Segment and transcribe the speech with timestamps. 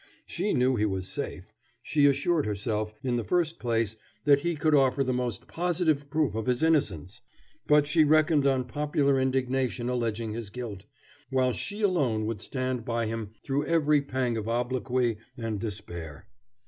[0.25, 1.53] She knew he was safe
[1.83, 6.33] she assured herself, in the first place, that he could offer the most positive proof
[6.33, 7.21] of his innocence
[7.67, 10.85] but she reckoned on popular indignation alleging his guilt,
[11.29, 16.25] while she alone would stand by him through every pang of obloquy and despair.